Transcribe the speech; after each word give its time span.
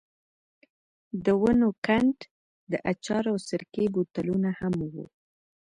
د 1.25 1.27
ونو 1.41 1.69
کنډ، 1.85 2.17
د 2.71 2.73
اچارو 2.91 3.29
او 3.33 3.37
سرکې 3.47 3.85
بوتلونه 3.93 4.49
هم 4.59 4.75
وو. 4.93 5.05